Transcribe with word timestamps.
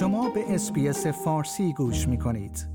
شما 0.00 0.30
به 0.30 0.54
SBS 0.54 1.06
فارسی 1.06 1.72
گوش 1.72 2.08
می 2.08 2.18
کنید. 2.18 2.66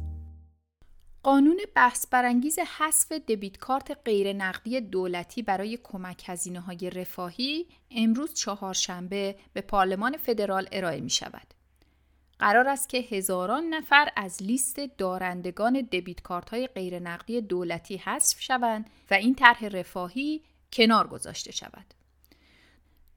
قانون 1.24 1.58
بحث 1.76 2.08
برانگیز 2.08 2.60
حذف 2.60 3.12
debit 3.12 3.58
card 3.58 3.98
غیر 4.06 4.34
نقدی 4.34 4.82
دولتی 4.82 5.42
برای 5.42 5.80
کمک 5.84 6.24
هزینه 6.26 6.60
های 6.60 6.90
رفاهی 6.90 7.66
امروز 7.92 8.34
چهارشنبه 8.34 9.36
به 9.54 9.62
پارلمان 9.62 10.18
فدرال 10.18 10.68
ارائه 10.72 11.02
می 11.02 11.10
شود. 11.10 11.54
قرار 12.40 12.68
است 12.68 12.90
که 12.90 12.98
هزاران 12.98 13.64
نفر 13.64 14.10
از 14.16 14.44
لیست 14.44 14.80
دارندگان 14.98 15.74
debit 15.74 16.22
card 16.22 16.50
های 16.50 16.68
غیر 16.68 17.00
نقدی 17.00 17.42
دولتی 17.42 17.98
حذف 17.98 18.42
شوند 18.42 18.90
و 19.12 19.14
این 19.14 19.36
طرح 19.36 19.66
رفاهی 19.66 20.42
کنار 20.74 21.08
گذاشته 21.08 21.52
شود. 21.52 21.94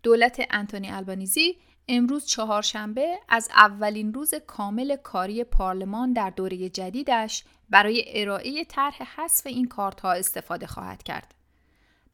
دولت 0.03 0.47
انتونی 0.51 0.91
البانیزی 0.91 1.57
امروز 1.89 2.27
چهارشنبه 2.27 3.19
از 3.29 3.49
اولین 3.57 4.15
روز 4.15 4.35
کامل 4.35 4.97
کاری 4.97 5.45
پارلمان 5.45 6.13
در 6.13 6.31
دوره 6.31 6.69
جدیدش 6.69 7.45
برای 7.71 8.05
ارائه 8.07 8.65
طرح 8.65 9.03
حذف 9.17 9.47
این 9.47 9.69
کارت 9.69 10.01
ها 10.01 10.13
استفاده 10.13 10.67
خواهد 10.67 11.03
کرد. 11.03 11.35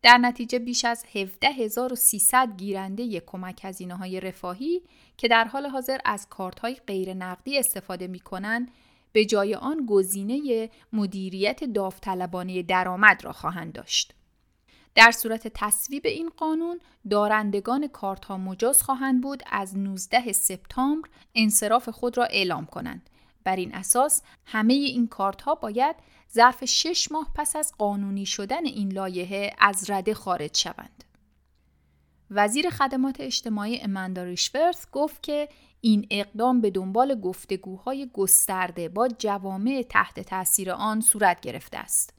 در 0.02 0.18
نتیجه 0.18 0.59
بیش 0.59 0.84
از 0.84 1.05
17300 1.06 2.56
گیرنده 2.56 3.20
کمک 3.20 3.60
هزینه 3.65 3.96
های 3.96 4.20
رفاهی 4.20 4.82
که 5.16 5.29
در 5.29 5.45
حال 5.45 5.66
حاضر 5.66 5.98
از 6.04 6.29
کارت 6.29 6.60
های 6.60 6.74
غیر 6.87 7.15
نقدی 7.15 7.59
استفاده 7.59 8.06
می 8.06 8.20
کنند 8.20 8.70
به 9.12 9.24
جای 9.24 9.54
آن 9.54 9.87
گزینه 9.87 10.70
مدیریت 10.93 11.65
داوطلبانه 11.65 12.62
درآمد 12.62 13.24
را 13.24 13.32
خواهند 13.32 13.73
داشت. 13.73 14.15
در 14.95 15.11
صورت 15.11 15.48
تصویب 15.55 16.07
این 16.07 16.30
قانون 16.37 16.80
دارندگان 17.11 17.89
کارت 17.89 18.25
ها 18.25 18.37
مجاز 18.37 18.83
خواهند 18.83 19.21
بود 19.21 19.43
از 19.51 19.77
19 19.77 20.33
سپتامبر 20.33 21.09
انصراف 21.35 21.88
خود 21.88 22.18
را 22.18 22.24
اعلام 22.24 22.66
کنند. 22.66 23.10
بر 23.45 23.57
این 23.57 23.74
اساس 23.74 24.23
همه 24.45 24.74
این 24.74 25.07
کارت 25.07 25.43
ها 25.43 25.55
باید 25.55 25.96
ظرف 26.35 26.65
6 26.65 27.13
ماه 27.13 27.30
پس 27.35 27.57
از 27.57 27.73
قانونی 27.79 28.27
شدن 28.27 28.66
این 28.66 28.93
لایحه 28.93 29.52
از 29.59 29.91
رده 29.91 30.15
خارج 30.15 30.57
شوند. 30.57 31.05
وزیر 32.30 32.71
خدمات 32.71 33.21
اجتماعی 33.21 33.80
اماندا 33.80 34.35
گفت 34.93 35.23
که 35.23 35.49
این 35.80 36.07
اقدام 36.11 36.61
به 36.61 36.71
دنبال 36.71 37.21
گفتگوهای 37.21 38.11
گسترده 38.13 38.88
با 38.88 39.09
جوامع 39.09 39.85
تحت 39.88 40.21
تاثیر 40.21 40.71
آن 40.71 41.01
صورت 41.01 41.40
گرفته 41.40 41.79
است. 41.79 42.15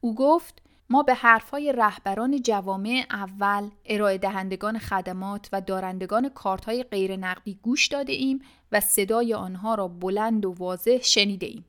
او 0.00 0.14
گفت 0.14 0.62
ما 0.90 1.02
به 1.02 1.14
حرفهای 1.14 1.72
رهبران 1.72 2.42
جوامع 2.42 3.06
اول، 3.10 3.70
ارائه 3.84 4.18
دهندگان 4.18 4.78
خدمات 4.78 5.48
و 5.52 5.60
دارندگان 5.60 6.28
کارتهای 6.28 6.82
غیر 6.82 7.16
نقدی 7.16 7.58
گوش 7.62 7.86
داده 7.86 8.12
ایم 8.12 8.40
و 8.72 8.80
صدای 8.80 9.34
آنها 9.34 9.74
را 9.74 9.88
بلند 9.88 10.44
و 10.44 10.52
واضح 10.52 10.98
شنیده 11.02 11.46
ایم. 11.46 11.64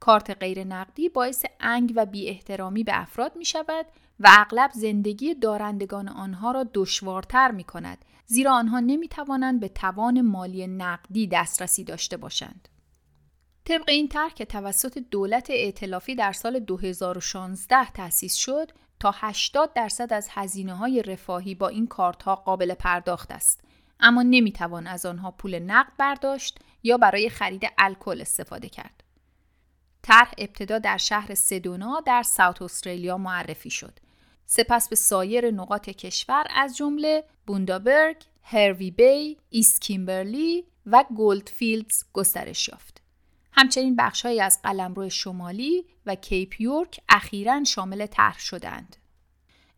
کارت 0.00 0.30
غیر 0.30 0.64
نقدی 0.64 1.08
باعث 1.08 1.44
انگ 1.60 1.92
و 1.96 2.06
بی 2.06 2.28
احترامی 2.28 2.84
به 2.84 3.00
افراد 3.00 3.36
می 3.36 3.44
شود 3.44 3.86
و 4.20 4.28
اغلب 4.38 4.70
زندگی 4.74 5.34
دارندگان 5.34 6.08
آنها 6.08 6.52
را 6.52 6.66
دشوارتر 6.74 7.50
می 7.50 7.64
کند 7.64 7.98
زیرا 8.26 8.52
آنها 8.52 8.80
نمی 8.80 9.08
توانند 9.08 9.60
به 9.60 9.68
توان 9.68 10.20
مالی 10.20 10.66
نقدی 10.66 11.26
دسترسی 11.26 11.84
داشته 11.84 12.16
باشند. 12.16 12.68
طبق 13.64 13.88
این 13.88 14.08
طرح 14.08 14.34
که 14.34 14.44
توسط 14.44 14.98
دولت 14.98 15.50
ائتلافی 15.50 16.14
در 16.14 16.32
سال 16.32 16.58
2016 16.58 17.90
تأسیس 17.90 18.34
شد 18.34 18.70
تا 19.00 19.14
80 19.14 19.72
درصد 19.72 20.12
از 20.12 20.28
هزینه 20.30 20.74
های 20.74 21.02
رفاهی 21.02 21.54
با 21.54 21.68
این 21.68 21.86
کارت 21.86 22.22
ها 22.22 22.34
قابل 22.34 22.74
پرداخت 22.74 23.30
است 23.30 23.60
اما 24.00 24.22
نمی‌توان 24.22 24.86
از 24.86 25.06
آنها 25.06 25.30
پول 25.30 25.58
نقد 25.58 25.92
برداشت 25.98 26.58
یا 26.82 26.96
برای 26.96 27.28
خرید 27.28 27.62
الکل 27.78 28.20
استفاده 28.20 28.68
کرد. 28.68 29.04
طرح 30.02 30.32
ابتدا 30.38 30.78
در 30.78 30.96
شهر 30.96 31.34
سدونا 31.34 32.02
در 32.06 32.22
ساوت 32.22 32.62
استرالیا 32.62 33.18
معرفی 33.18 33.70
شد. 33.70 33.98
سپس 34.46 34.88
به 34.88 34.96
سایر 34.96 35.50
نقاط 35.50 35.90
کشور 35.90 36.44
از 36.50 36.76
جمله 36.76 37.24
بوندابرگ، 37.46 38.16
هروی 38.42 38.90
بی، 38.90 39.36
ایست 39.50 39.80
کیمبرلی 39.80 40.64
و 40.86 41.04
گولدفیلدز 41.16 42.04
گسترش 42.12 42.68
یافت. 42.68 42.93
همچنین 43.56 43.96
بخشهایی 43.96 44.40
از 44.40 44.62
قلمرو 44.62 45.08
شمالی 45.08 45.84
و 46.06 46.14
کیپ 46.14 46.60
یورک 46.60 47.00
اخیرا 47.08 47.64
شامل 47.64 48.06
طرح 48.06 48.38
شدند. 48.38 48.96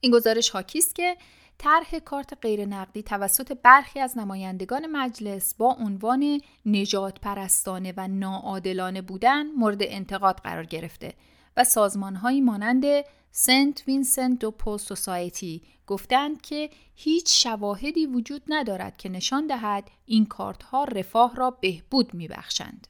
این 0.01 0.13
گزارش 0.13 0.51
حاکی 0.51 0.79
است 0.79 0.95
که 0.95 1.17
طرح 1.59 1.99
کارت 1.99 2.39
غیر 2.43 2.67
نقدی 2.67 3.03
توسط 3.03 3.59
برخی 3.63 4.01
از 4.01 4.19
نمایندگان 4.19 4.87
مجلس 4.87 5.55
با 5.55 5.77
عنوان 5.81 6.41
نژادپرستانه 6.67 7.95
و 7.97 8.09
ناعادلانه 8.09 9.03
بودن 9.03 9.47
مورد 9.47 9.79
انتقاد 9.81 10.41
قرار 10.41 10.65
گرفته 10.65 11.15
و 11.57 11.65
سازمانهایی 11.65 12.41
مانند 12.41 12.85
St 13.31 13.83
Vincent 13.87 14.39
de 14.39 14.51
Paul 14.51 14.79
Society 14.79 15.63
گفتند 15.87 16.43
که 16.43 16.71
هیچ 16.95 17.43
شواهدی 17.43 18.07
وجود 18.07 18.43
ندارد 18.49 18.97
که 18.97 19.09
نشان 19.09 19.47
دهد 19.47 19.91
این 20.07 20.27
کارت 20.27 20.63
ها 20.63 20.85
رفاه 20.85 21.37
را 21.37 21.51
بهبود 21.51 22.15
میبخشند. 22.15 22.87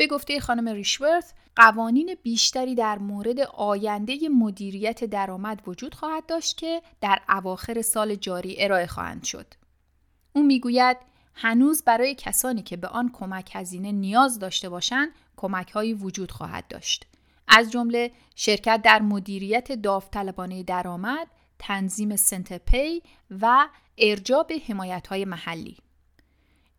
به 0.00 0.06
گفته 0.06 0.40
خانم 0.40 0.68
ریشورث 0.68 1.32
قوانین 1.56 2.16
بیشتری 2.22 2.74
در 2.74 2.98
مورد 2.98 3.40
آینده 3.40 4.28
مدیریت 4.28 5.04
درآمد 5.04 5.62
وجود 5.66 5.94
خواهد 5.94 6.26
داشت 6.26 6.56
که 6.56 6.82
در 7.00 7.20
اواخر 7.28 7.82
سال 7.82 8.14
جاری 8.14 8.64
ارائه 8.64 8.86
خواهند 8.86 9.24
شد. 9.24 9.54
او 10.32 10.42
می‌گوید 10.42 10.96
هنوز 11.34 11.82
برای 11.84 12.14
کسانی 12.14 12.62
که 12.62 12.76
به 12.76 12.88
آن 12.88 13.10
کمک 13.12 13.50
هزینه 13.54 13.92
نیاز 13.92 14.38
داشته 14.38 14.68
باشند 14.68 15.08
کمک 15.36 15.70
هایی 15.70 15.94
وجود 15.94 16.30
خواهد 16.30 16.68
داشت. 16.68 17.06
از 17.48 17.70
جمله 17.70 18.10
شرکت 18.36 18.80
در 18.84 19.02
مدیریت 19.02 19.72
داوطلبانه 19.72 20.62
درآمد، 20.62 21.26
تنظیم 21.58 22.16
سنتپی 22.16 23.02
و 23.40 23.68
ارجاع 23.98 24.42
به 24.48 24.60
حمایت 24.68 25.12
محلی. 25.12 25.76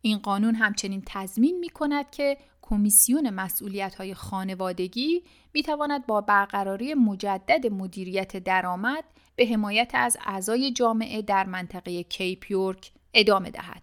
این 0.02 0.18
قانون 0.18 0.54
همچنین 0.54 1.02
تضمین 1.06 1.58
می 1.58 1.68
کند 1.68 2.10
که 2.10 2.38
کمیسیون 2.62 3.30
مسئولیت 3.30 3.94
های 3.94 4.14
خانوادگی 4.14 5.22
می 5.54 5.62
تواند 5.62 6.06
با 6.06 6.20
برقراری 6.20 6.94
مجدد 6.94 7.66
مدیریت 7.66 8.36
درآمد 8.36 9.04
به 9.36 9.46
حمایت 9.46 9.90
از 9.94 10.16
اعضای 10.26 10.72
جامعه 10.72 11.22
در 11.22 11.46
منطقه 11.46 12.02
کیپ 12.02 12.50
یورک 12.50 12.92
ادامه 13.14 13.50
دهد. 13.50 13.82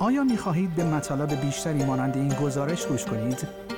آیا 0.00 0.24
می 0.24 0.36
خواهید 0.36 0.74
به 0.74 0.84
مطالب 0.84 1.40
بیشتری 1.40 1.84
مانند 1.84 2.16
این 2.16 2.28
گزارش 2.28 2.86
گوش 2.86 3.04
کنید؟ 3.04 3.71